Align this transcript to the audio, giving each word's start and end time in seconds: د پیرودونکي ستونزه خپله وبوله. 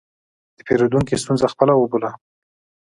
د 0.57 0.59
پیرودونکي 0.67 1.15
ستونزه 1.23 1.45
خپله 1.53 1.73
وبوله. 1.75 2.09